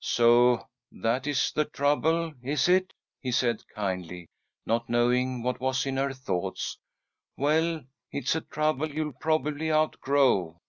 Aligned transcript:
"So 0.00 0.68
that 0.90 1.26
is 1.26 1.52
the 1.52 1.66
trouble, 1.66 2.32
is 2.42 2.66
it?" 2.66 2.94
he 3.20 3.30
said, 3.30 3.62
kindly, 3.74 4.30
not 4.64 4.88
knowing 4.88 5.42
what 5.42 5.60
was 5.60 5.84
in 5.84 5.98
her 5.98 6.14
thought. 6.14 6.78
"Well, 7.36 7.84
it's 8.10 8.34
a 8.34 8.40
trouble 8.40 8.88
you'll 8.90 9.12
probably 9.12 9.70
outgrow. 9.70 10.62